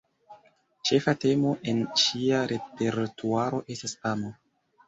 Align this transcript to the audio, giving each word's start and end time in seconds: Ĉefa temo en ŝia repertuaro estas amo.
Ĉefa 0.89 1.13
temo 1.25 1.51
en 1.73 1.83
ŝia 2.05 2.41
repertuaro 2.55 3.63
estas 3.77 3.95
amo. 4.15 4.35